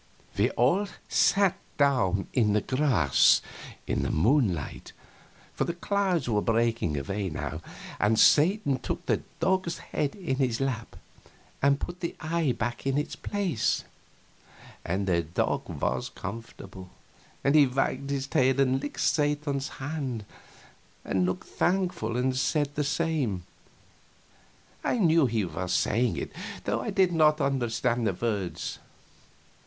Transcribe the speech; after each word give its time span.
We 0.35 0.49
all 0.57 0.87
sat 1.07 1.59
down 1.77 2.25
in 2.33 2.53
the 2.53 2.61
grass, 2.61 3.39
in 3.85 4.01
the 4.01 4.09
moonlight, 4.09 4.93
for 5.53 5.63
the 5.65 5.75
clouds 5.75 6.27
were 6.27 6.41
breaking 6.41 6.97
away 6.97 7.29
now, 7.29 7.61
and 7.99 8.17
Satan 8.19 8.79
took 8.79 9.05
the 9.05 9.21
dog's 9.39 9.77
head 9.77 10.15
in 10.15 10.37
his 10.37 10.59
lap 10.59 10.95
and 11.61 11.79
put 11.79 11.99
the 11.99 12.15
eye 12.19 12.51
back 12.51 12.87
in 12.87 12.97
its 12.97 13.15
place, 13.15 13.83
and 14.83 15.05
the 15.05 15.21
dog 15.21 15.69
was 15.69 16.09
comfortable, 16.09 16.89
and 17.43 17.53
he 17.53 17.67
wagged 17.67 18.09
his 18.09 18.25
tail 18.25 18.59
and 18.59 18.81
licked 18.81 19.01
Satan's 19.01 19.67
hand, 19.67 20.25
and 21.05 21.27
looked 21.27 21.45
thankful 21.47 22.17
and 22.17 22.35
said 22.35 22.73
the 22.73 22.83
same; 22.83 23.43
I 24.83 24.97
knew 24.97 25.27
he 25.27 25.45
was 25.45 25.71
saying 25.73 26.17
it, 26.17 26.31
though 26.63 26.81
I 26.81 26.89
did 26.89 27.13
not 27.13 27.39
understand 27.39 28.07
the 28.07 28.13
words. 28.13 28.79